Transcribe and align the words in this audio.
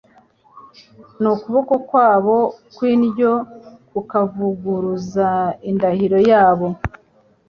n’ukuboko 1.21 1.73
kwabo 1.87 2.37
kw’indyo 2.73 3.33
kukavuguruza 3.89 5.29
indahiro 5.69 6.19
yabo 6.29 6.67